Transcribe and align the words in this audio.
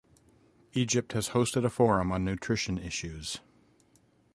Egypt 0.73 1.11
has 1.13 1.29
hosted 1.29 1.63
a 1.63 1.69
Forum 1.69 2.11
on 2.11 2.25
nutrition 2.25 2.79
issues. 2.79 3.37